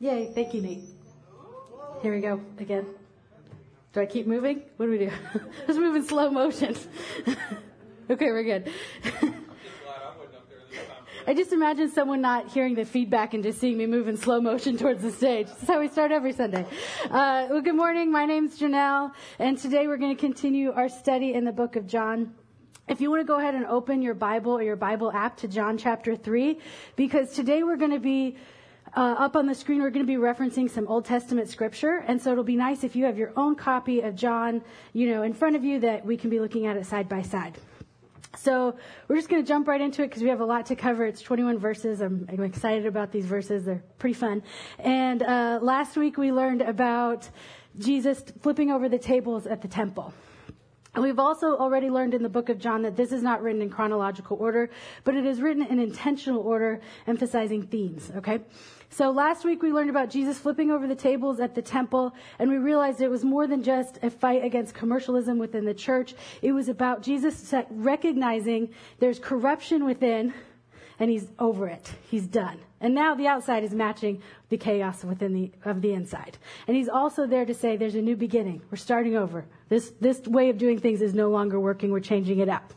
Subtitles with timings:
[0.00, 0.84] Yay, thank you, Nate.
[2.02, 2.86] Here we go again.
[3.92, 4.62] Do I keep moving?
[4.76, 5.10] What do we do?
[5.68, 6.76] Let's move in slow motion.
[8.10, 8.72] okay, we're good.
[11.26, 14.40] I just imagine someone not hearing the feedback and just seeing me move in slow
[14.40, 15.46] motion towards the stage.
[15.46, 16.66] This is how we start every Sunday.
[17.04, 18.12] Uh, well, good morning.
[18.12, 21.86] My name's Janelle, and today we're going to continue our study in the book of
[21.86, 22.34] John.
[22.88, 25.48] If you want to go ahead and open your Bible or your Bible app to
[25.48, 26.58] John chapter 3,
[26.96, 28.36] because today we're going to be
[28.96, 32.04] uh, up on the screen, we're going to be referencing some Old Testament scripture.
[32.06, 34.62] And so it'll be nice if you have your own copy of John,
[34.92, 37.22] you know, in front of you that we can be looking at it side by
[37.22, 37.58] side.
[38.36, 38.76] So
[39.08, 41.06] we're just going to jump right into it because we have a lot to cover.
[41.06, 42.00] It's 21 verses.
[42.00, 43.64] I'm, I'm excited about these verses.
[43.64, 44.42] They're pretty fun.
[44.78, 47.28] And uh, last week we learned about
[47.78, 50.12] Jesus flipping over the tables at the temple.
[50.94, 53.62] And we've also already learned in the book of John that this is not written
[53.62, 54.70] in chronological order,
[55.02, 58.40] but it is written in intentional order, emphasizing themes, okay?
[58.90, 62.48] So last week we learned about Jesus flipping over the tables at the temple, and
[62.48, 66.14] we realized it was more than just a fight against commercialism within the church.
[66.42, 68.68] It was about Jesus recognizing
[69.00, 70.32] there's corruption within,
[70.98, 71.90] and he's over it.
[72.10, 72.58] He's done.
[72.80, 76.38] And now the outside is matching the chaos within the of the inside.
[76.66, 78.62] And he's also there to say there's a new beginning.
[78.70, 79.46] We're starting over.
[79.68, 81.90] This this way of doing things is no longer working.
[81.90, 82.74] We're changing it up.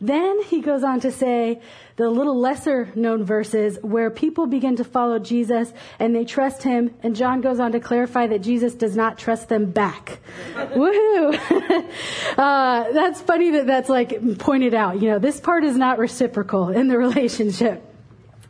[0.00, 1.60] Then he goes on to say
[1.96, 6.94] the little lesser known verses where people begin to follow Jesus and they trust him.
[7.02, 10.20] And John goes on to clarify that Jesus does not trust them back.
[10.54, 11.38] Woohoo!
[12.38, 15.02] uh, that's funny that that's like pointed out.
[15.02, 17.84] You know, this part is not reciprocal in the relationship.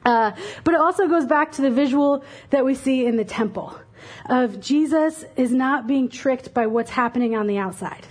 [0.05, 0.33] Uh,
[0.65, 3.77] but it also goes back to the visual that we see in the temple
[4.29, 8.07] of Jesus is not being tricked by what's happening on the outside.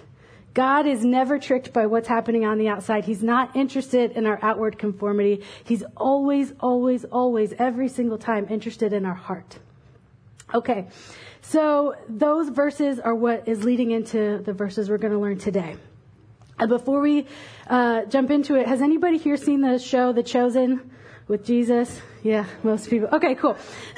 [0.53, 3.05] God is never tricked by what's happening on the outside.
[3.05, 5.43] He's not interested in our outward conformity.
[5.63, 9.59] He's always, always, always, every single time interested in our heart.
[10.53, 10.87] Okay.
[11.41, 15.77] So those verses are what is leading into the verses we're going to learn today.
[16.67, 17.25] Before we
[17.67, 20.91] uh, jump into it, has anybody here seen the show The Chosen
[21.27, 22.01] with Jesus?
[22.21, 23.07] Yeah, most people.
[23.13, 23.55] Okay, cool.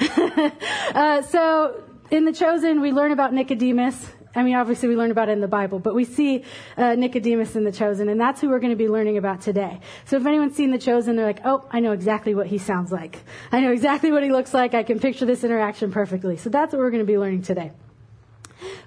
[0.94, 5.28] uh, so in The Chosen, we learn about Nicodemus I mean, obviously we learn about
[5.28, 6.44] it in the Bible, but we see
[6.76, 9.80] uh, Nicodemus in The Chosen, and that's who we're going to be learning about today.
[10.06, 12.90] So if anyone's seen The Chosen, they're like, oh, I know exactly what he sounds
[12.90, 13.22] like.
[13.50, 14.74] I know exactly what he looks like.
[14.74, 16.36] I can picture this interaction perfectly.
[16.38, 17.72] So that's what we're going to be learning today.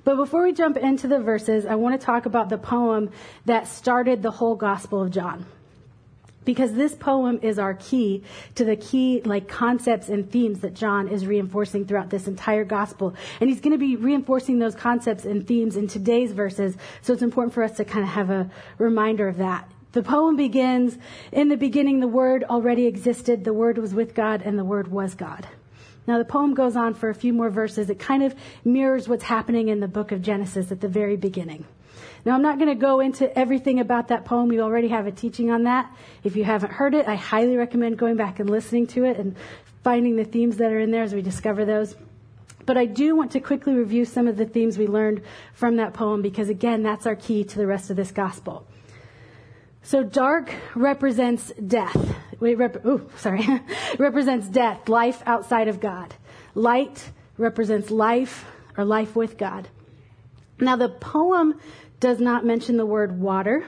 [0.03, 3.11] But before we jump into the verses, I want to talk about the poem
[3.45, 5.45] that started the whole Gospel of John
[6.45, 8.23] because this poem is our key
[8.55, 13.15] to the key like concepts and themes that John is reinforcing throughout this entire gospel.
[13.41, 16.77] And he's going to be reinforcing those concepts and themes in today's verses.
[17.01, 19.69] So it's important for us to kind of have a reminder of that.
[19.91, 20.97] The poem begins,
[21.31, 24.89] in the beginning the word already existed, the word was with God and the word
[24.89, 25.47] was God.
[26.07, 27.89] Now the poem goes on for a few more verses.
[27.89, 31.65] It kind of mirrors what's happening in the book of Genesis at the very beginning.
[32.25, 34.49] Now, I'm not going to go into everything about that poem.
[34.49, 35.95] We already have a teaching on that.
[36.23, 39.35] If you haven't heard it, I highly recommend going back and listening to it and
[39.83, 41.95] finding the themes that are in there as we discover those.
[42.65, 45.21] But I do want to quickly review some of the themes we learned
[45.53, 48.65] from that poem because, again, that's our key to the rest of this gospel.
[49.83, 52.15] So dark represents death.
[52.39, 53.47] Wait, rep- ooh, sorry.
[53.99, 56.15] represents death, life outside of God.
[56.55, 59.69] Light represents life or life with God.
[60.59, 61.59] Now the poem
[62.05, 63.65] does not mention the word water,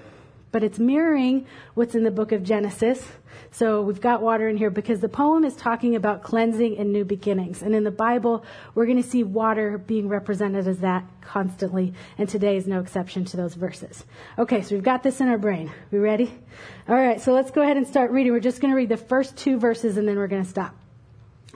[0.51, 3.03] but it's mirroring what's in the book of Genesis.
[3.49, 7.03] So we've got water in here because the poem is talking about cleansing and new
[7.03, 7.63] beginnings.
[7.63, 11.95] And in the Bible, we're going to see water being represented as that constantly.
[12.19, 14.05] And today is no exception to those verses.
[14.37, 15.71] Okay, so we've got this in our brain.
[15.89, 16.31] We ready?
[16.87, 18.33] All right, so let's go ahead and start reading.
[18.33, 20.75] We're just going to read the first two verses and then we're going to stop.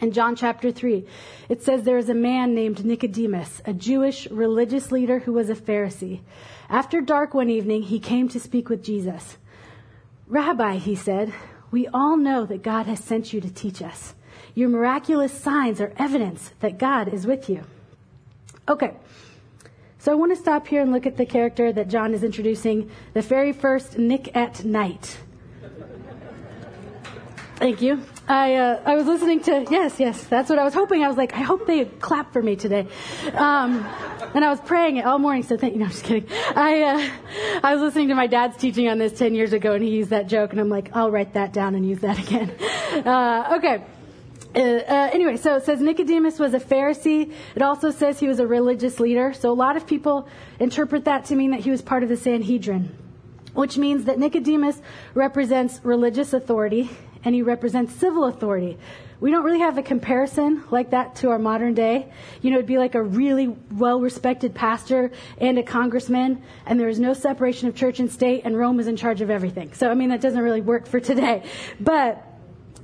[0.01, 1.05] In John chapter 3,
[1.47, 5.55] it says there is a man named Nicodemus, a Jewish religious leader who was a
[5.55, 6.21] Pharisee.
[6.69, 9.37] After dark one evening, he came to speak with Jesus.
[10.27, 11.31] Rabbi, he said,
[11.69, 14.15] we all know that God has sent you to teach us.
[14.55, 17.63] Your miraculous signs are evidence that God is with you.
[18.67, 18.95] Okay.
[19.99, 22.89] So I want to stop here and look at the character that John is introducing,
[23.13, 25.19] the very first Nick at Night.
[27.61, 28.01] Thank you.
[28.27, 31.03] I uh, I was listening to yes yes that's what I was hoping.
[31.03, 32.87] I was like I hope they clap for me today,
[33.35, 33.85] um,
[34.33, 35.43] and I was praying it all morning.
[35.43, 35.79] So thank you.
[35.79, 36.27] No, I'm just kidding.
[36.55, 39.83] I uh, I was listening to my dad's teaching on this ten years ago, and
[39.83, 42.51] he used that joke, and I'm like I'll write that down and use that again.
[42.91, 43.83] Uh, okay.
[44.53, 47.31] Uh, uh, anyway, so it says Nicodemus was a Pharisee.
[47.55, 49.33] It also says he was a religious leader.
[49.33, 50.27] So a lot of people
[50.59, 52.93] interpret that to mean that he was part of the Sanhedrin,
[53.53, 54.81] which means that Nicodemus
[55.13, 56.89] represents religious authority
[57.23, 58.77] and he represents civil authority,
[59.21, 62.11] we don't really have a comparison like that to our modern day.
[62.41, 66.89] You know, it'd be like a really well respected pastor and a congressman, and there
[66.89, 69.73] is no separation of church and state, and Rome is in charge of everything.
[69.73, 71.43] So, I mean, that doesn't really work for today.
[71.79, 72.27] But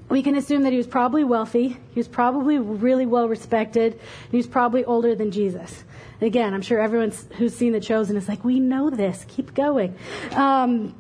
[0.10, 4.00] we can assume that he was probably wealthy, he was probably really well respected,
[4.30, 5.84] he was probably older than Jesus.
[6.22, 9.96] Again, I'm sure everyone who's seen The Chosen is like, we know this, keep going.
[10.32, 10.96] Um,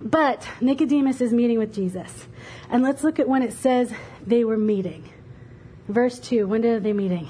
[0.00, 2.26] but Nicodemus is meeting with Jesus.
[2.70, 3.92] And let's look at when it says
[4.26, 5.08] they were meeting.
[5.88, 7.28] Verse 2, when are they meeting?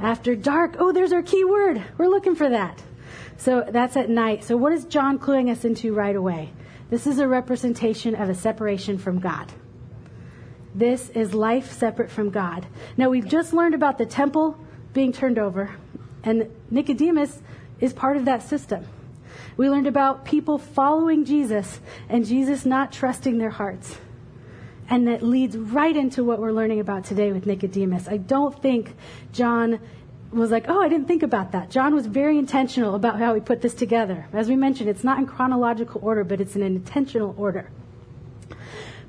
[0.00, 0.76] After dark.
[0.78, 1.82] Oh, there's our key word.
[1.96, 2.82] We're looking for that.
[3.38, 4.44] So that's at night.
[4.44, 6.52] So what is John cluing us into right away?
[6.90, 9.52] This is a representation of a separation from God.
[10.74, 12.66] This is life separate from God.
[12.96, 14.58] Now we've just learned about the temple
[14.92, 15.74] being turned over,
[16.22, 17.42] and Nicodemus
[17.80, 18.86] is part of that system.
[19.56, 23.98] We learned about people following Jesus and Jesus not trusting their hearts.
[24.88, 28.06] And that leads right into what we're learning about today with Nicodemus.
[28.06, 28.94] I don't think
[29.32, 29.80] John
[30.30, 31.70] was like, oh, I didn't think about that.
[31.70, 34.26] John was very intentional about how he put this together.
[34.32, 37.70] As we mentioned, it's not in chronological order, but it's in an intentional order.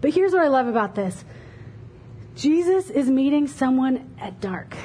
[0.01, 1.23] But here's what I love about this
[2.35, 4.75] Jesus is meeting someone at dark.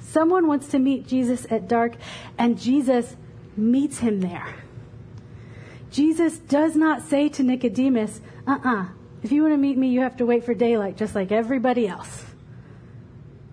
[0.00, 1.94] Someone wants to meet Jesus at dark,
[2.36, 3.16] and Jesus
[3.56, 4.46] meets him there.
[5.92, 8.86] Jesus does not say to Nicodemus, uh uh-uh, uh
[9.22, 11.86] if you want to meet me, you have to wait for daylight, just like everybody
[11.86, 12.24] else.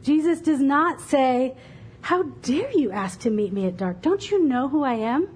[0.02, 1.56] Jesus does not say,
[2.02, 4.02] How dare you ask to meet me at dark?
[4.02, 5.30] Don't you know who I am?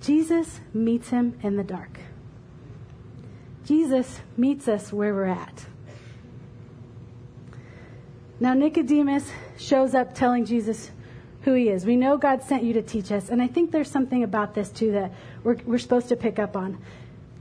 [0.00, 2.00] Jesus meets him in the dark.
[3.66, 5.66] Jesus meets us where we're at.
[8.40, 10.90] Now, Nicodemus shows up telling Jesus
[11.42, 11.84] who he is.
[11.84, 14.70] We know God sent you to teach us, and I think there's something about this
[14.70, 15.12] too that
[15.42, 16.78] we're, we're supposed to pick up on.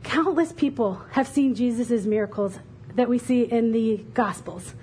[0.03, 2.59] Countless people have seen Jesus' miracles
[2.95, 4.73] that we see in the Gospels,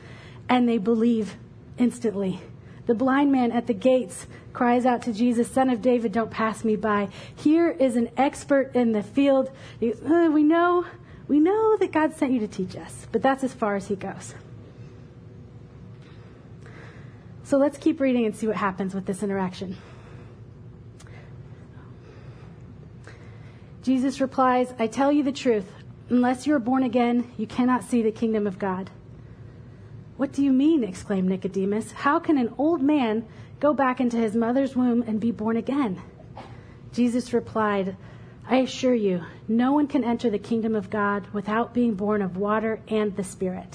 [0.49, 1.37] and they believe
[1.76, 2.41] instantly.
[2.87, 6.64] The blind man at the gates cries out to Jesus, Son of David, don't pass
[6.64, 7.09] me by.
[7.37, 9.50] Here is an expert in the field.
[9.82, 10.87] Uh, we know,
[11.26, 13.97] we know that God sent you to teach us, but that's as far as he
[13.97, 14.35] goes.
[17.49, 19.79] So let's keep reading and see what happens with this interaction.
[23.83, 25.65] Jesus replies, I tell you the truth.
[26.11, 28.91] Unless you are born again, you cannot see the kingdom of God.
[30.19, 30.85] What do you mean?
[30.85, 31.93] exclaimed Nicodemus.
[31.93, 33.27] How can an old man
[33.61, 36.03] go back into his mother's womb and be born again?
[36.93, 37.97] Jesus replied,
[38.47, 42.37] I assure you, no one can enter the kingdom of God without being born of
[42.37, 43.75] water and the Spirit.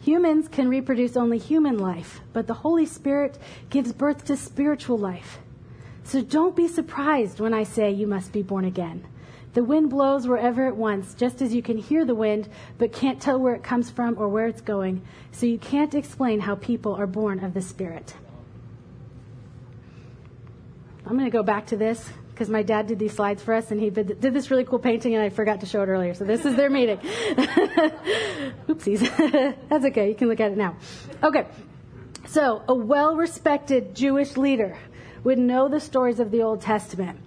[0.00, 3.38] Humans can reproduce only human life, but the Holy Spirit
[3.68, 5.38] gives birth to spiritual life.
[6.04, 9.06] So don't be surprised when I say you must be born again.
[9.52, 12.48] The wind blows wherever it wants, just as you can hear the wind,
[12.78, 15.02] but can't tell where it comes from or where it's going.
[15.32, 18.14] So you can't explain how people are born of the Spirit.
[21.04, 22.08] I'm going to go back to this
[22.40, 25.14] because my dad did these slides for us and he did this really cool painting
[25.14, 26.14] and I forgot to show it earlier.
[26.14, 26.96] So this is their meeting.
[28.66, 29.00] Oopsies.
[29.68, 30.08] That's okay.
[30.08, 30.74] You can look at it now.
[31.22, 31.46] Okay.
[32.28, 34.78] So a well respected Jewish leader
[35.22, 37.20] would know the stories of the Old Testament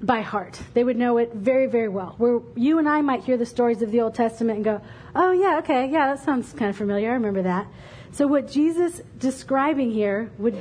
[0.00, 0.58] by heart.
[0.72, 2.14] They would know it very, very well.
[2.16, 4.80] Where you and I might hear the stories of the Old Testament and go,
[5.14, 7.10] oh, yeah, okay, yeah, that sounds kind of familiar.
[7.10, 7.66] I remember that.
[8.12, 10.56] So what Jesus describing here would,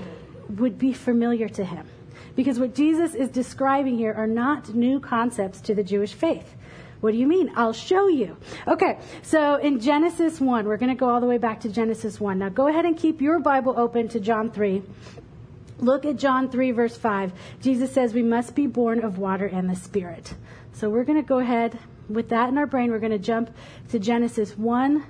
[0.57, 1.87] would be familiar to him.
[2.37, 6.55] Because what Jesus is describing here are not new concepts to the Jewish faith.
[7.01, 7.51] What do you mean?
[7.55, 8.37] I'll show you.
[8.67, 12.19] Okay, so in Genesis 1, we're going to go all the way back to Genesis
[12.19, 12.37] 1.
[12.37, 14.83] Now go ahead and keep your Bible open to John 3.
[15.79, 17.33] Look at John 3, verse 5.
[17.59, 20.35] Jesus says we must be born of water and the Spirit.
[20.73, 22.91] So we're going to go ahead with that in our brain.
[22.91, 23.49] We're going to jump
[23.89, 25.03] to Genesis 1,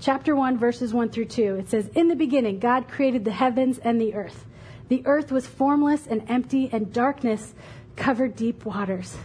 [0.00, 1.56] chapter 1, verses 1 through 2.
[1.56, 4.46] It says, In the beginning, God created the heavens and the earth.
[4.88, 7.54] The earth was formless and empty, and darkness
[7.96, 9.16] covered deep waters.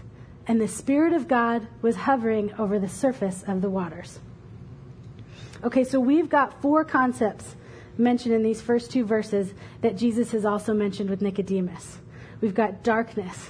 [0.48, 4.20] And the Spirit of God was hovering over the surface of the waters.
[5.64, 7.56] Okay, so we've got four concepts
[7.98, 12.00] mentioned in these first two verses that Jesus has also mentioned with Nicodemus.
[12.40, 13.48] We've got darkness,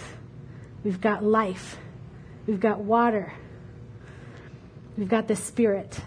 [0.83, 1.77] we've got life,
[2.45, 3.33] we've got water,
[4.97, 6.01] we've got the Spirit.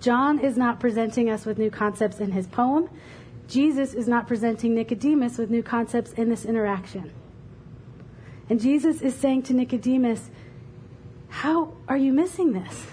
[0.00, 2.88] John is not presenting us with new concepts in his poem.
[3.48, 7.10] Jesus is not presenting Nicodemus with new concepts in this interaction.
[8.50, 10.30] And Jesus is saying to Nicodemus,
[11.28, 12.86] How are you missing this?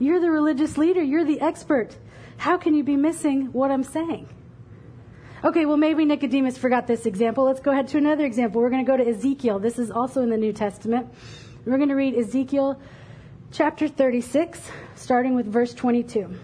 [0.00, 1.96] You're the religious leader, you're the expert.
[2.36, 4.28] How can you be missing what I'm saying?
[5.44, 7.44] Okay, well, maybe Nicodemus forgot this example.
[7.44, 8.60] Let's go ahead to another example.
[8.60, 9.60] We're going to go to Ezekiel.
[9.60, 11.06] This is also in the New Testament.
[11.64, 12.80] We're going to read Ezekiel
[13.52, 14.60] chapter 36,
[14.96, 16.20] starting with verse 22.
[16.22, 16.38] And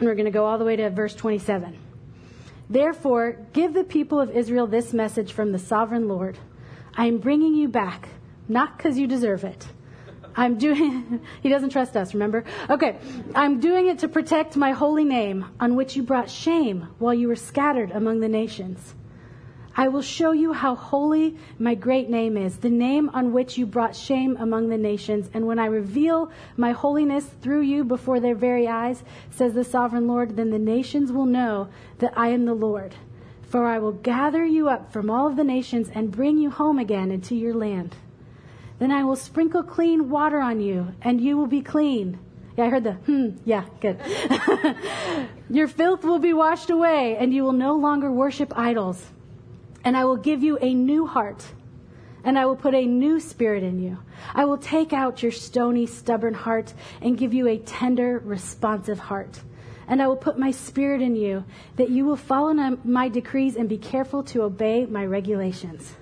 [0.00, 1.78] we're going to go all the way to verse 27.
[2.68, 6.38] Therefore, give the people of Israel this message from the sovereign Lord
[6.96, 8.08] I am bringing you back,
[8.48, 9.66] not because you deserve it.
[10.36, 12.44] I'm doing, he doesn't trust us, remember?
[12.70, 12.98] Okay.
[13.34, 17.28] I'm doing it to protect my holy name, on which you brought shame while you
[17.28, 18.94] were scattered among the nations.
[19.76, 23.66] I will show you how holy my great name is, the name on which you
[23.66, 25.28] brought shame among the nations.
[25.34, 30.06] And when I reveal my holiness through you before their very eyes, says the sovereign
[30.06, 32.94] Lord, then the nations will know that I am the Lord.
[33.42, 36.78] For I will gather you up from all of the nations and bring you home
[36.78, 37.96] again into your land.
[38.78, 42.18] Then I will sprinkle clean water on you, and you will be clean.
[42.56, 43.98] Yeah, I heard the hmm, yeah, good.
[45.50, 49.04] your filth will be washed away, and you will no longer worship idols
[49.84, 51.44] and I will give you a new heart,
[52.24, 53.98] and I will put a new spirit in you.
[54.34, 56.72] I will take out your stony, stubborn heart
[57.02, 59.40] and give you a tender, responsive heart.
[59.86, 61.44] And I will put my spirit in you,
[61.76, 65.92] that you will follow my decrees and be careful to obey my regulations.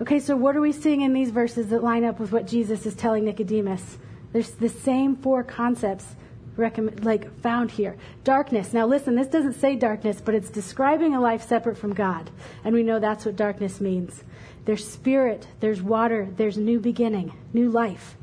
[0.00, 2.84] Okay, so what are we seeing in these verses that line up with what Jesus
[2.84, 3.98] is telling Nicodemus?
[4.32, 6.16] There's the same four concepts
[6.56, 7.96] recommend, like found here.
[8.24, 8.72] Darkness.
[8.72, 12.30] Now listen, this doesn't say darkness, but it's describing a life separate from God.
[12.64, 14.24] And we know that's what darkness means.
[14.64, 18.16] There's spirit, there's water, there's new beginning, new life.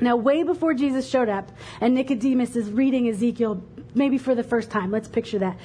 [0.00, 3.62] Now, way before Jesus showed up, and Nicodemus is reading Ezekiel
[3.94, 5.58] maybe for the first time, let's picture that.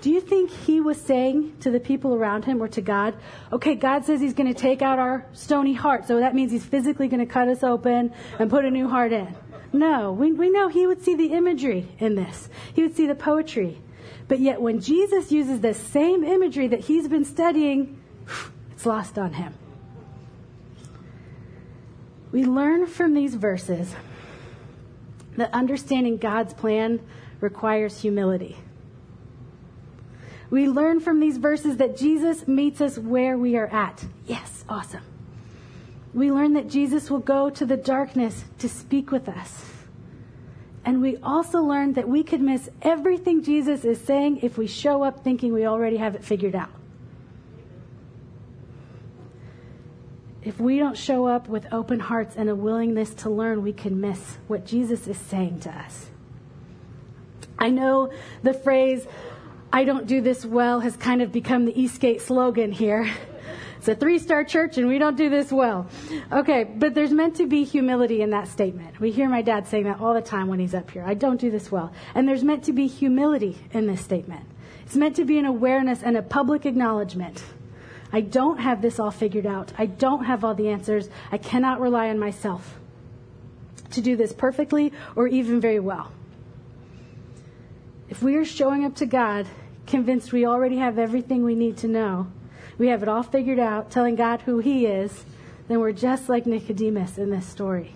[0.00, 3.14] Do you think he was saying to the people around him or to God,
[3.52, 6.64] okay, God says he's going to take out our stony heart, so that means he's
[6.64, 9.34] physically going to cut us open and put a new heart in?
[9.72, 12.48] No, we, we know he would see the imagery in this.
[12.74, 13.80] He would see the poetry.
[14.26, 18.00] But yet, when Jesus uses the same imagery that he's been studying,
[18.72, 19.54] it's lost on him.
[22.32, 23.94] We learn from these verses
[25.36, 27.00] that understanding God's plan
[27.40, 28.56] requires humility.
[30.48, 34.04] We learn from these verses that Jesus meets us where we are at.
[34.26, 35.09] Yes, awesome
[36.12, 39.64] we learn that Jesus will go to the darkness to speak with us.
[40.84, 45.02] And we also learn that we could miss everything Jesus is saying if we show
[45.04, 46.70] up thinking we already have it figured out.
[50.42, 54.00] If we don't show up with open hearts and a willingness to learn, we can
[54.00, 56.08] miss what Jesus is saying to us.
[57.58, 58.10] I know
[58.42, 59.06] the phrase,
[59.70, 63.08] I don't do this well, has kind of become the Eastgate slogan here.
[63.80, 65.86] It's a three star church and we don't do this well.
[66.30, 69.00] Okay, but there's meant to be humility in that statement.
[69.00, 71.02] We hear my dad saying that all the time when he's up here.
[71.02, 71.90] I don't do this well.
[72.14, 74.44] And there's meant to be humility in this statement.
[74.84, 77.42] It's meant to be an awareness and a public acknowledgement.
[78.12, 79.72] I don't have this all figured out.
[79.78, 81.08] I don't have all the answers.
[81.32, 82.78] I cannot rely on myself
[83.92, 86.12] to do this perfectly or even very well.
[88.10, 89.46] If we are showing up to God
[89.86, 92.26] convinced we already have everything we need to know,
[92.80, 95.26] we have it all figured out, telling God who He is,
[95.68, 97.94] then we're just like Nicodemus in this story.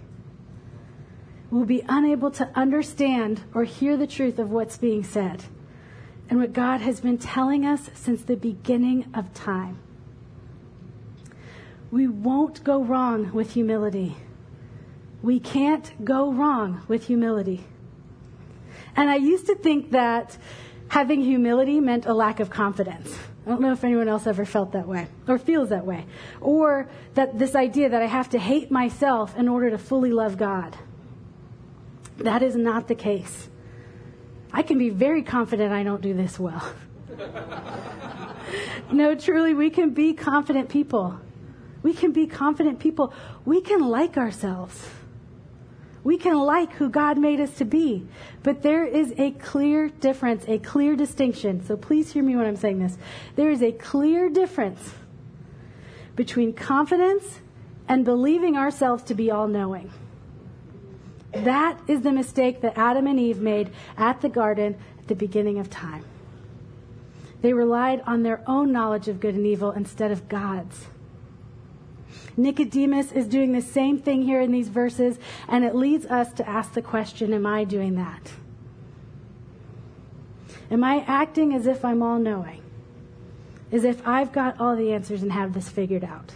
[1.50, 5.42] We'll be unable to understand or hear the truth of what's being said
[6.28, 9.78] and what God has been telling us since the beginning of time.
[11.90, 14.16] We won't go wrong with humility.
[15.22, 17.64] We can't go wrong with humility.
[18.94, 20.36] And I used to think that
[20.88, 23.16] having humility meant a lack of confidence.
[23.46, 26.06] I don't know if anyone else ever felt that way or feels that way.
[26.40, 30.38] Or that this idea that I have to hate myself in order to fully love
[30.38, 30.76] God.
[32.18, 33.50] That is not the case.
[34.52, 36.72] I can be very confident I don't do this well.
[38.92, 41.18] no, truly, we can be confident people.
[41.82, 43.12] We can be confident people.
[43.44, 44.88] We can like ourselves.
[46.04, 48.06] We can like who God made us to be.
[48.42, 51.64] But there is a clear difference, a clear distinction.
[51.64, 52.98] So please hear me when I'm saying this.
[53.36, 54.92] There is a clear difference
[56.14, 57.40] between confidence
[57.88, 59.90] and believing ourselves to be all knowing.
[61.32, 65.58] That is the mistake that Adam and Eve made at the garden at the beginning
[65.58, 66.04] of time.
[67.40, 70.86] They relied on their own knowledge of good and evil instead of God's.
[72.36, 76.48] Nicodemus is doing the same thing here in these verses, and it leads us to
[76.48, 78.32] ask the question Am I doing that?
[80.70, 82.62] Am I acting as if I'm all knowing?
[83.70, 86.32] As if I've got all the answers and have this figured out?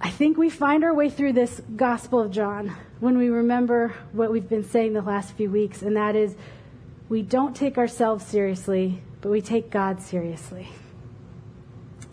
[0.00, 4.30] I think we find our way through this Gospel of John when we remember what
[4.30, 6.34] we've been saying the last few weeks, and that is
[7.08, 10.68] we don't take ourselves seriously, but we take God seriously.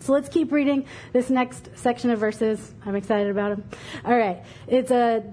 [0.04, 2.74] So let's keep reading this next section of verses.
[2.86, 3.70] I'm excited about them.
[4.04, 4.44] All right.
[4.68, 5.24] It's a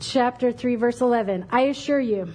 [0.00, 1.46] chapter 3 verse 11.
[1.48, 2.32] I assure you,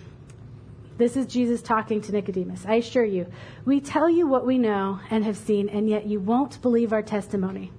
[0.97, 2.65] this is Jesus talking to Nicodemus.
[2.65, 3.27] I assure you,
[3.65, 7.01] we tell you what we know and have seen, and yet you won't believe our
[7.01, 7.73] testimony.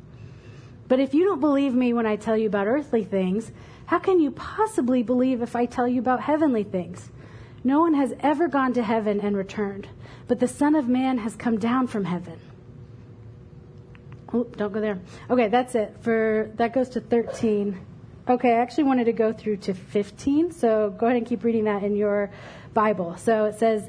[0.89, 3.51] But if you don't believe me when I tell you about earthly things,
[3.87, 7.11] how can you possibly believe if I tell you about heavenly things?
[7.65, 9.89] No one has ever gone to heaven and returned,
[10.29, 12.39] but the Son of Man has come down from heaven.
[14.33, 15.01] Oh, don't go there.
[15.31, 15.97] Okay, that's it.
[16.01, 17.81] For that goes to 13.
[18.29, 21.65] Okay, I actually wanted to go through to 15, so go ahead and keep reading
[21.65, 22.31] that in your
[22.75, 23.17] Bible.
[23.17, 23.89] So it says,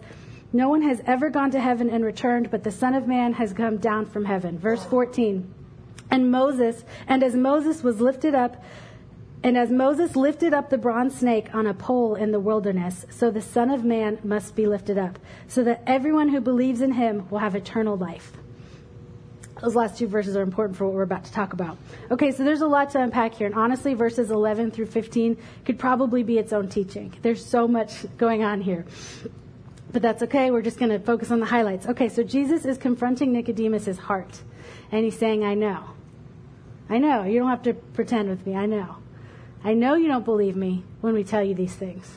[0.53, 3.51] No one has ever gone to heaven and returned, but the Son of Man has
[3.51, 4.60] come down from heaven.
[4.60, 5.53] Verse 14.
[6.12, 8.63] And Moses, and as Moses was lifted up,
[9.44, 13.32] and as Moses lifted up the bronze snake on a pole in the wilderness, so
[13.32, 15.17] the Son of Man must be lifted up,
[15.48, 18.34] so that everyone who believes in him will have eternal life.
[19.61, 21.77] Those last two verses are important for what we're about to talk about.
[22.11, 25.79] Okay, so there's a lot to unpack here, and honestly, verses 11 through 15 could
[25.79, 27.13] probably be its own teaching.
[27.21, 28.85] There's so much going on here.
[29.91, 31.87] But that's okay, we're just going to focus on the highlights.
[31.87, 34.41] Okay, so Jesus is confronting Nicodemus' heart,
[34.91, 35.85] and he's saying, I know.
[36.89, 37.23] I know.
[37.23, 38.55] You don't have to pretend with me.
[38.55, 38.97] I know.
[39.63, 42.09] I know you don't believe me when we tell you these things.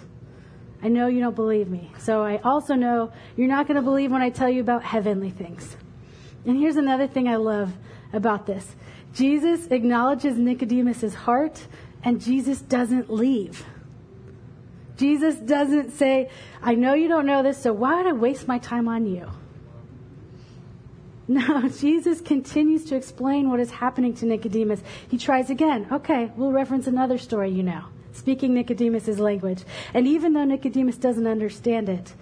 [0.82, 1.90] I know you don't believe me.
[1.98, 5.30] So I also know you're not going to believe when I tell you about heavenly
[5.30, 5.76] things.
[6.44, 7.72] And here's another thing I love
[8.12, 8.74] about this
[9.12, 11.66] Jesus acknowledges Nicodemus' heart,
[12.02, 13.64] and Jesus doesn't leave.
[14.96, 16.28] Jesus doesn't say,
[16.62, 19.30] I know you don't know this, so why would I waste my time on you?
[21.30, 24.82] No, Jesus continues to explain what is happening to Nicodemus.
[25.08, 25.86] He tries again.
[25.92, 29.62] Okay, we'll reference another story you know, speaking Nicodemus' language.
[29.94, 32.12] And even though Nicodemus doesn't understand it,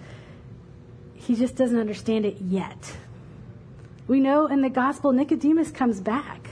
[1.15, 2.97] he just doesn't understand it yet.
[4.09, 6.49] We know in the gospel, Nicodemus comes back.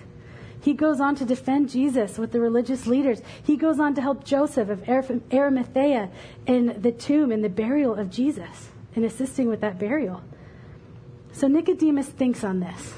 [0.61, 3.23] He goes on to defend Jesus with the religious leaders.
[3.41, 6.11] He goes on to help Joseph of Arimathea
[6.45, 10.21] in the tomb and the burial of Jesus and assisting with that burial.
[11.31, 12.93] So Nicodemus thinks on this.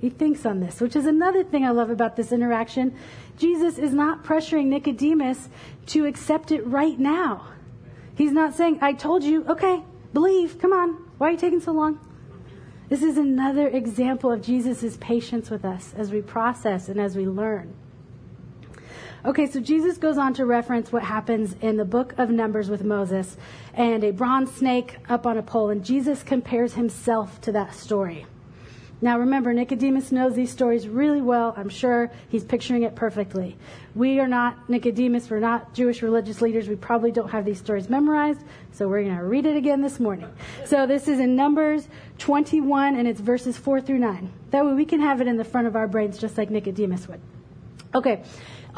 [0.00, 2.96] He thinks on this, which is another thing I love about this interaction.
[3.36, 5.48] Jesus is not pressuring Nicodemus
[5.86, 7.48] to accept it right now.
[8.14, 9.82] He's not saying, I told you, okay,
[10.12, 10.90] believe, come on.
[11.18, 11.98] Why are you taking so long?
[12.88, 17.26] This is another example of Jesus' patience with us as we process and as we
[17.26, 17.74] learn.
[19.26, 22.84] Okay, so Jesus goes on to reference what happens in the book of Numbers with
[22.84, 23.36] Moses
[23.74, 28.24] and a bronze snake up on a pole, and Jesus compares himself to that story.
[29.00, 31.54] Now remember, Nicodemus knows these stories really well.
[31.56, 33.56] I'm sure he's picturing it perfectly.
[33.94, 35.30] We are not Nicodemus.
[35.30, 36.68] We're not Jewish religious leaders.
[36.68, 38.40] We probably don't have these stories memorized.
[38.72, 40.28] So we're going to read it again this morning.
[40.64, 41.86] So this is in Numbers
[42.18, 44.32] 21 and it's verses 4 through 9.
[44.50, 47.06] That way we can have it in the front of our brains just like Nicodemus
[47.06, 47.20] would.
[47.94, 48.22] Okay.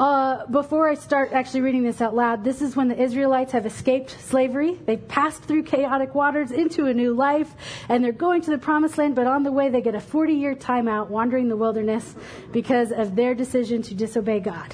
[0.01, 3.67] Uh, before I start actually reading this out loud, this is when the Israelites have
[3.67, 4.79] escaped slavery.
[4.87, 7.53] They've passed through chaotic waters into a new life,
[7.87, 10.33] and they're going to the promised land, but on the way they get a 40
[10.33, 12.15] year timeout wandering the wilderness
[12.51, 14.73] because of their decision to disobey God.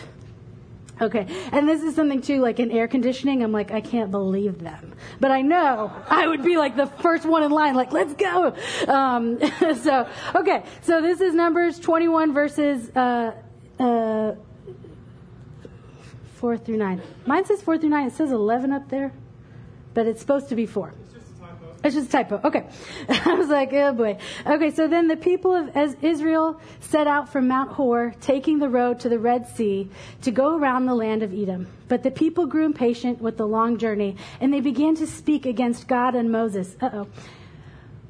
[1.02, 4.60] Okay, and this is something too, like in air conditioning, I'm like, I can't believe
[4.60, 4.94] them.
[5.20, 8.56] But I know I would be like the first one in line, like, let's go.
[8.88, 9.40] Um,
[9.84, 13.34] so, okay, so this is Numbers 21 verses, uh,
[13.78, 14.36] uh,
[16.38, 17.02] 4 through 9.
[17.26, 18.08] Mine says 4 through 9.
[18.08, 19.12] It says 11 up there,
[19.93, 20.93] but it's supposed to be 4.
[21.04, 21.76] It's just a typo.
[21.84, 22.41] It's just a typo.
[22.43, 22.67] Okay.
[23.10, 24.17] I was like, oh boy.
[24.45, 29.00] Okay, so then the people of Israel set out from Mount Hor, taking the road
[29.02, 29.89] to the Red Sea
[30.21, 31.67] to go around the land of Edom.
[31.88, 35.88] But the people grew impatient with the long journey, and they began to speak against
[35.88, 36.76] God and Moses.
[36.80, 37.08] Uh oh.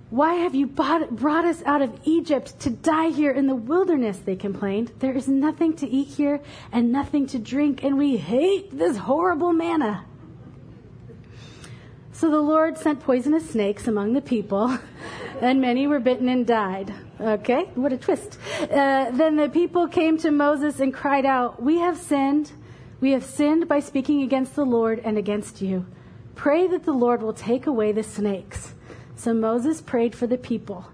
[0.10, 4.17] Why have you brought us out of Egypt to die here in the wilderness?
[4.20, 4.93] They complained.
[5.00, 6.39] There is nothing to eat here
[6.72, 10.06] and nothing to drink, and we hate this horrible manna.
[12.13, 14.80] So the Lord sent poisonous snakes among the people,
[15.41, 16.93] and many were bitten and died.
[17.20, 18.39] Okay, what a twist.
[18.62, 22.54] Uh, then the people came to Moses and cried out, We have sinned.
[23.02, 25.86] We have sinned by speaking against the Lord and against you.
[26.34, 28.74] Pray that the Lord will take away the snakes.
[29.17, 30.86] So Moses prayed for the people.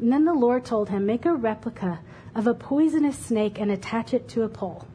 [0.00, 2.00] And then the Lord told him, Make a replica
[2.34, 4.86] of a poisonous snake and attach it to a pole.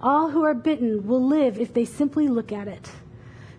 [0.00, 2.90] All who are bitten will live if they simply look at it.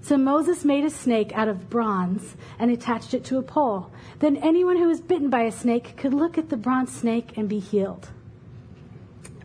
[0.01, 3.91] So Moses made a snake out of bronze and attached it to a pole.
[4.19, 7.47] Then anyone who was bitten by a snake could look at the bronze snake and
[7.47, 8.09] be healed.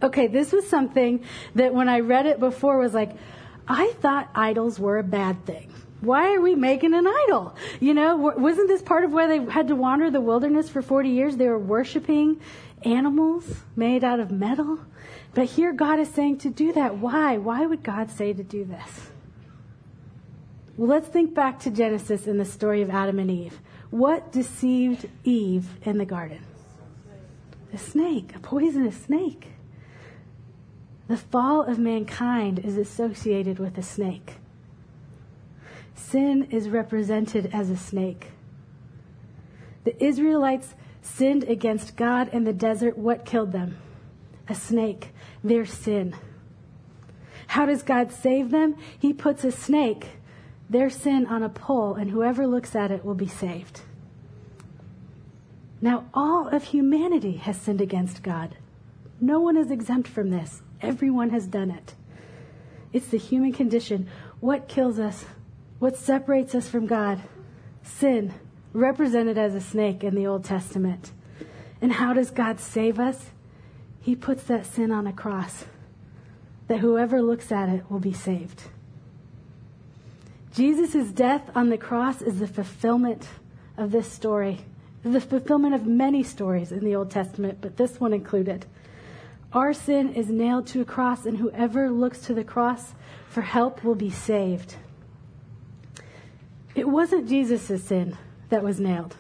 [0.02, 3.16] Okay, this was something that when I read it before was like,
[3.68, 7.56] I thought idols were a bad thing why are we making an idol?
[7.80, 11.08] You know, wasn't this part of why they had to wander the wilderness for 40
[11.08, 11.36] years?
[11.36, 12.40] They were worshiping
[12.82, 14.80] animals made out of metal.
[15.34, 16.98] But here God is saying to do that.
[16.98, 17.38] Why?
[17.38, 19.10] Why would God say to do this?
[20.76, 23.60] Well, let's think back to Genesis in the story of Adam and Eve.
[23.90, 26.44] What deceived Eve in the garden?
[27.72, 29.48] A snake, a poisonous snake.
[31.08, 34.34] The fall of mankind is associated with a snake.
[35.96, 38.30] Sin is represented as a snake.
[39.84, 42.96] The Israelites sinned against God in the desert.
[42.96, 43.78] What killed them?
[44.48, 46.14] A snake, their sin.
[47.48, 48.76] How does God save them?
[48.98, 50.06] He puts a snake
[50.68, 53.82] their sin on a pole, and whoever looks at it will be saved.
[55.80, 58.56] Now, all of humanity has sinned against God.
[59.20, 60.62] No one is exempt from this.
[60.80, 61.94] Everyone has done it.
[62.92, 64.08] It's the human condition.
[64.40, 65.24] What kills us?
[65.78, 67.20] What separates us from God?
[67.82, 68.32] Sin,
[68.72, 71.12] represented as a snake in the Old Testament.
[71.80, 73.30] And how does God save us?
[74.00, 75.64] He puts that sin on a cross,
[76.68, 78.62] that whoever looks at it will be saved.
[80.54, 83.28] Jesus' death on the cross is the fulfillment
[83.76, 84.60] of this story,
[85.02, 88.64] the fulfillment of many stories in the Old Testament, but this one included.
[89.52, 92.94] Our sin is nailed to a cross, and whoever looks to the cross
[93.28, 94.76] for help will be saved.
[96.76, 98.18] It wasn't Jesus' sin
[98.50, 99.16] that was nailed.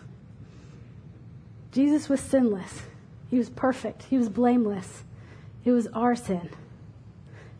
[1.72, 2.82] Jesus was sinless.
[3.30, 4.04] He was perfect.
[4.04, 5.04] He was blameless.
[5.64, 6.50] It was our sin.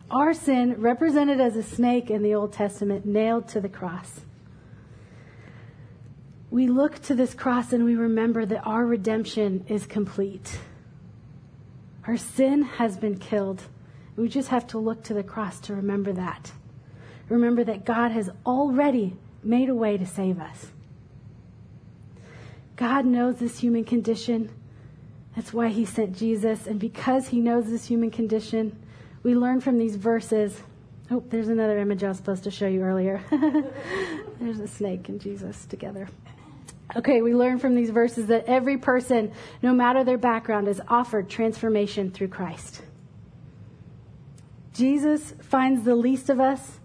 [0.09, 4.21] Our sin, represented as a snake in the Old Testament, nailed to the cross.
[6.51, 10.59] We look to this cross and we remember that our redemption is complete.
[12.05, 13.63] Our sin has been killed.
[14.15, 16.51] We just have to look to the cross to remember that.
[17.29, 20.67] Remember that God has already made a way to save us.
[22.75, 24.51] God knows this human condition.
[25.35, 26.67] That's why he sent Jesus.
[26.67, 28.77] And because he knows this human condition,
[29.23, 30.61] we learn from these verses.
[31.09, 33.23] Oh, there's another image I was supposed to show you earlier.
[34.39, 36.07] there's a snake and Jesus together.
[36.95, 39.31] Okay, we learn from these verses that every person,
[39.61, 42.81] no matter their background, is offered transformation through Christ.
[44.73, 46.79] Jesus finds the least of us,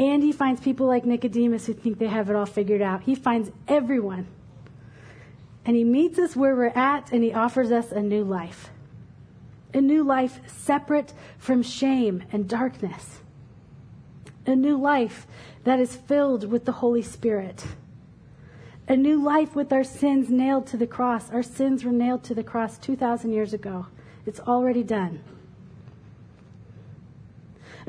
[0.00, 3.02] and he finds people like Nicodemus who think they have it all figured out.
[3.02, 4.26] He finds everyone.
[5.66, 8.70] And he meets us where we're at, and he offers us a new life
[9.72, 13.20] a new life separate from shame and darkness,
[14.44, 15.28] a new life
[15.62, 17.64] that is filled with the Holy Spirit,
[18.88, 21.30] a new life with our sins nailed to the cross.
[21.30, 23.86] Our sins were nailed to the cross 2,000 years ago.
[24.26, 25.22] It's already done.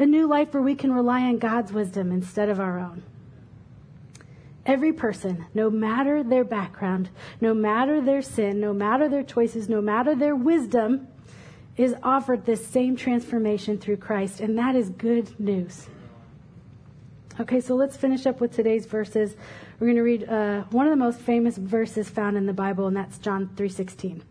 [0.02, 3.04] A new life where we can rely on God's wisdom instead of our own.
[4.66, 9.80] Every person, no matter their background, no matter their sin, no matter their choices, no
[9.80, 11.08] matter their wisdom,
[11.78, 15.88] is offered this same transformation through Christ, and that is good news.
[17.40, 19.36] Okay, so let's finish up with today's verses.
[19.80, 22.88] We're going to read uh, one of the most famous verses found in the Bible,
[22.88, 24.24] and that's John 3.16.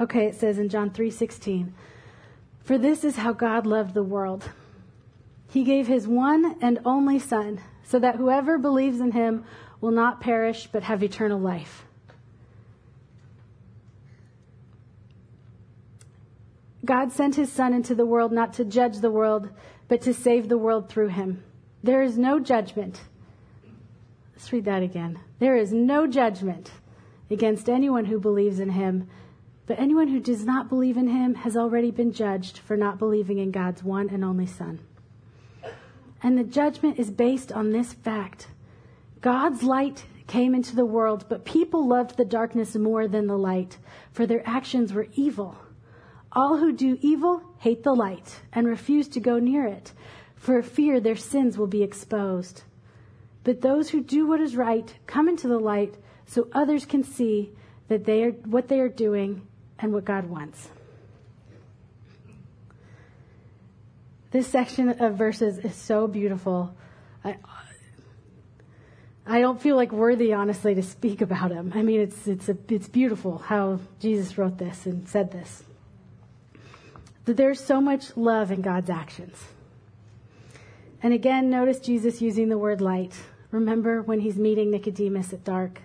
[0.00, 1.70] Okay, it says in John 3.16,
[2.64, 4.48] For this is how God loved the world.
[5.50, 9.44] He gave his one and only Son, so that whoever believes in him
[9.80, 11.84] will not perish, but have eternal life.
[16.84, 19.50] God sent his Son into the world not to judge the world,
[19.88, 21.42] but to save the world through him.
[21.82, 23.00] There is no judgment.
[24.34, 25.20] Let's read that again.
[25.38, 26.70] There is no judgment
[27.30, 29.08] against anyone who believes in him,
[29.72, 33.38] but anyone who does not believe in him has already been judged for not believing
[33.38, 34.80] in God's one and only Son.
[36.22, 38.48] And the judgment is based on this fact
[39.22, 43.78] God's light came into the world, but people loved the darkness more than the light,
[44.12, 45.56] for their actions were evil.
[46.32, 49.94] All who do evil hate the light and refuse to go near it,
[50.36, 52.64] for fear their sins will be exposed.
[53.42, 55.94] But those who do what is right come into the light
[56.26, 57.52] so others can see
[57.88, 59.48] that they are what they are doing
[59.82, 60.68] and what God wants.
[64.30, 66.74] This section of verses is so beautiful.
[67.22, 67.36] I,
[69.26, 71.72] I don't feel like worthy, honestly, to speak about him.
[71.74, 75.64] I mean, it's, it's, a, it's beautiful how Jesus wrote this and said this
[77.24, 79.36] that there's so much love in God's actions.
[81.04, 83.14] And again, notice Jesus using the word light.
[83.52, 85.82] Remember when he's meeting Nicodemus at dark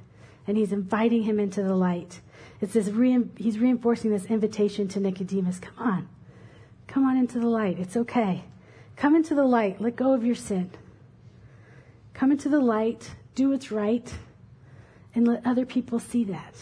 [0.48, 2.22] and he's inviting him into the light.
[2.60, 5.60] It's this re- he's reinforcing this invitation to Nicodemus.
[5.60, 6.10] Come on.
[6.88, 7.80] Come on into the light.
[7.80, 8.44] It's okay.
[8.96, 9.80] Come into the light.
[9.80, 10.72] Let go of your sin.
[12.14, 13.12] Come into the light.
[13.36, 14.12] Do what's right.
[15.14, 16.56] And let other people see that.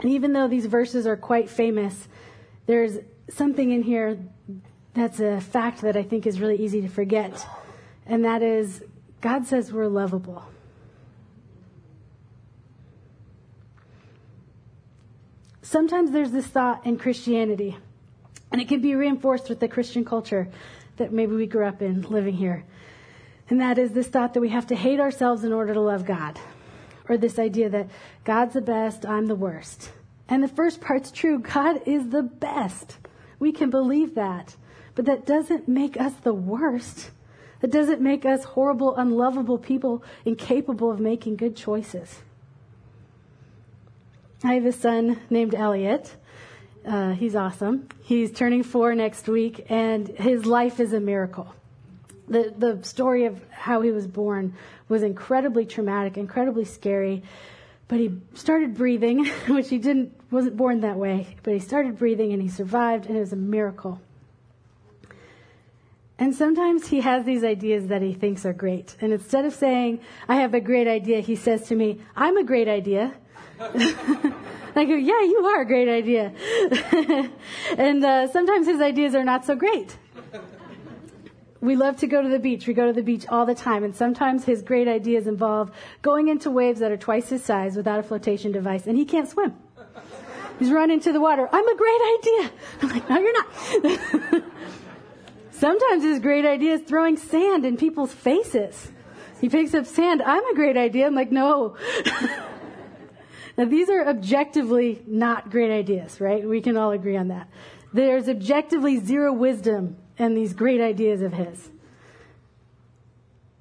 [0.00, 2.08] And even though these verses are quite famous,
[2.66, 2.98] there's
[3.30, 4.18] something in here
[4.94, 7.46] that's a fact that I think is really easy to forget.
[8.06, 8.82] And that is
[9.20, 10.44] God says we're lovable.
[15.64, 17.78] Sometimes there's this thought in Christianity,
[18.52, 20.46] and it can be reinforced with the Christian culture
[20.98, 22.66] that maybe we grew up in living here.
[23.48, 26.04] And that is this thought that we have to hate ourselves in order to love
[26.04, 26.38] God.
[27.08, 27.88] Or this idea that
[28.24, 29.90] God's the best, I'm the worst.
[30.28, 31.38] And the first part's true.
[31.38, 32.98] God is the best.
[33.38, 34.56] We can believe that.
[34.94, 37.10] But that doesn't make us the worst.
[37.60, 42.20] That doesn't make us horrible, unlovable people incapable of making good choices.
[44.46, 46.14] I have a son named Elliot.
[46.86, 47.88] Uh, he's awesome.
[48.02, 51.54] He's turning four next week, and his life is a miracle.
[52.28, 54.54] The, the story of how he was born
[54.86, 57.22] was incredibly traumatic, incredibly scary.
[57.88, 62.34] But he started breathing, which he didn't, wasn't born that way, but he started breathing
[62.34, 63.98] and he survived, and it was a miracle.
[66.18, 68.94] And sometimes he has these ideas that he thinks are great.
[69.00, 72.44] And instead of saying, I have a great idea, he says to me, I'm a
[72.44, 73.14] great idea.
[73.60, 76.32] I go, yeah, you are a great idea.
[77.78, 79.96] and uh, sometimes his ideas are not so great.
[81.60, 82.66] We love to go to the beach.
[82.66, 83.84] We go to the beach all the time.
[83.84, 85.70] And sometimes his great ideas involve
[86.02, 88.86] going into waves that are twice his size without a flotation device.
[88.86, 89.54] And he can't swim.
[90.58, 91.48] He's run into the water.
[91.50, 92.50] I'm a great idea.
[92.82, 94.44] I'm like, no, you're not.
[95.52, 98.92] sometimes his great idea is throwing sand in people's faces.
[99.40, 100.22] He picks up sand.
[100.22, 101.06] I'm a great idea.
[101.06, 101.76] I'm like, no.
[103.56, 106.46] Now, these are objectively not great ideas, right?
[106.46, 107.48] We can all agree on that.
[107.92, 111.70] There's objectively zero wisdom in these great ideas of his.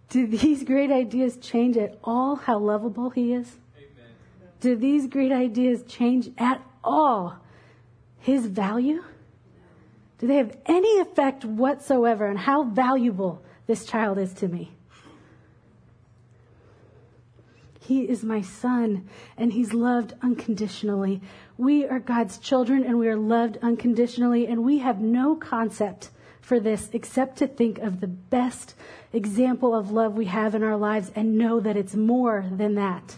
[0.09, 3.57] Do these great ideas change at all how lovable he is?
[3.77, 4.11] Amen.
[4.59, 7.37] Do these great ideas change at all
[8.19, 9.03] his value?
[10.17, 14.71] Do they have any effect whatsoever on how valuable this child is to me?
[17.83, 21.21] He is my son, and he's loved unconditionally.
[21.57, 26.61] We are God's children, and we are loved unconditionally, and we have no concept for
[26.61, 28.75] this except to think of the best
[29.11, 33.17] example of love we have in our lives and know that it's more than that.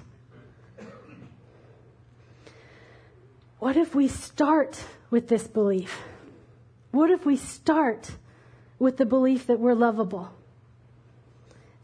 [3.60, 6.02] What if we start with this belief?
[6.90, 8.12] What if we start
[8.80, 10.32] with the belief that we're lovable?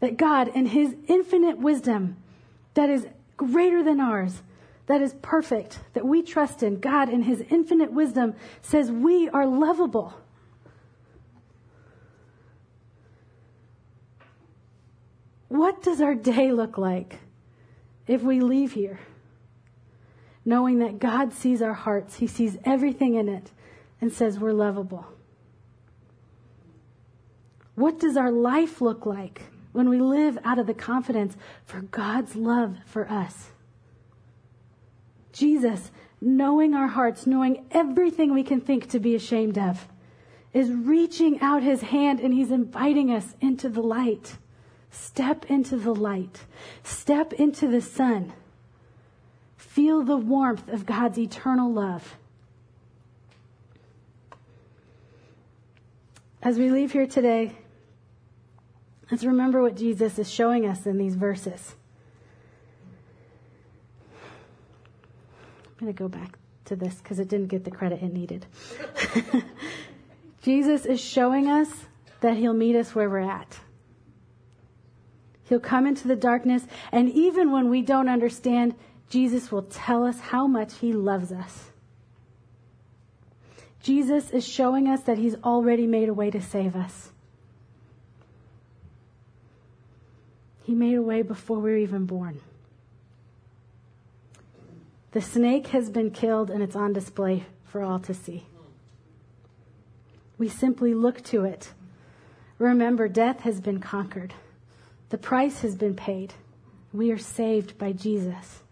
[0.00, 2.16] That God, in His infinite wisdom,
[2.74, 3.06] that is
[3.36, 4.42] greater than ours,
[4.86, 6.80] that is perfect, that we trust in.
[6.80, 10.14] God, in His infinite wisdom, says we are lovable.
[15.48, 17.20] What does our day look like
[18.06, 19.00] if we leave here?
[20.44, 23.50] Knowing that God sees our hearts, He sees everything in it,
[24.00, 25.06] and says we're lovable.
[27.74, 32.36] What does our life look like when we live out of the confidence for God's
[32.36, 33.50] love for us.
[35.32, 39.88] Jesus, knowing our hearts, knowing everything we can think to be ashamed of,
[40.52, 44.36] is reaching out his hand and he's inviting us into the light.
[44.90, 46.44] Step into the light.
[46.84, 48.34] Step into the sun.
[49.56, 52.16] Feel the warmth of God's eternal love.
[56.42, 57.56] As we leave here today,
[59.12, 61.74] Let's remember what Jesus is showing us in these verses.
[65.66, 68.46] I'm going to go back to this because it didn't get the credit it needed.
[70.42, 71.68] Jesus is showing us
[72.22, 73.58] that he'll meet us where we're at.
[75.42, 78.74] He'll come into the darkness, and even when we don't understand,
[79.10, 81.70] Jesus will tell us how much he loves us.
[83.82, 87.12] Jesus is showing us that he's already made a way to save us.
[90.72, 92.40] He made a way before we were even born.
[95.10, 98.46] The snake has been killed and it's on display for all to see.
[100.38, 101.74] We simply look to it.
[102.56, 104.32] Remember, death has been conquered.
[105.10, 106.32] The price has been paid.
[106.94, 108.62] We are saved by Jesus.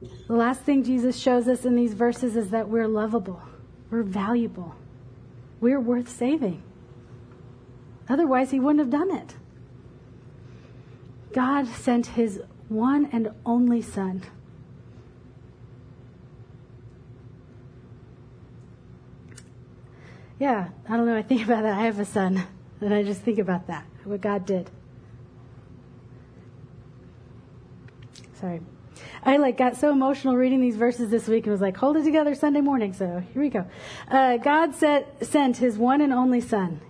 [0.00, 3.42] The last thing Jesus shows us in these verses is that we're lovable.
[3.90, 4.74] We're valuable.
[5.60, 6.62] We're worth saving.
[8.08, 9.36] Otherwise, he wouldn't have done it.
[11.32, 14.22] God sent his one and only Son.
[20.42, 21.16] Yeah, I don't know.
[21.16, 21.78] I think about that.
[21.78, 22.44] I have a son,
[22.80, 24.68] and I just think about that, what God did.
[28.40, 28.60] Sorry,
[29.24, 32.02] I like got so emotional reading these verses this week and was like, hold it
[32.02, 32.92] together Sunday morning.
[32.92, 33.66] So here we go.
[34.08, 36.80] Uh, God set, sent his one and only son.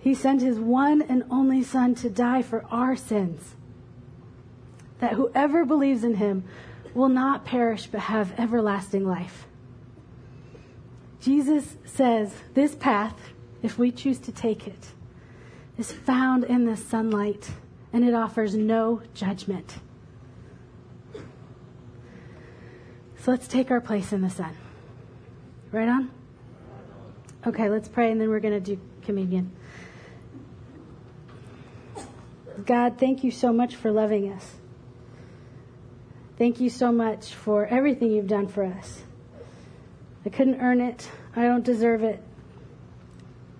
[0.00, 3.56] He sent his one and only son to die for our sins.
[5.00, 6.44] That whoever believes in him
[6.94, 9.46] will not perish but have everlasting life.
[11.20, 13.16] Jesus says this path,
[13.62, 14.92] if we choose to take it,
[15.76, 17.50] is found in the sunlight
[17.92, 19.78] and it offers no judgment.
[23.18, 24.56] So let's take our place in the sun.
[25.72, 26.10] Right on?
[27.46, 29.52] Okay, let's pray and then we're going to do communion.
[32.64, 34.56] God, thank you so much for loving us.
[36.36, 39.02] Thank you so much for everything you've done for us.
[40.24, 41.10] I couldn't earn it.
[41.34, 42.22] I don't deserve it.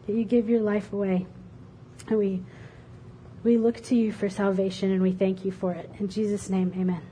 [0.06, 1.26] That you give your life away.
[2.06, 2.42] And we
[3.44, 5.90] we look to you for salvation and we thank you for it.
[5.98, 7.02] In Jesus' name, amen.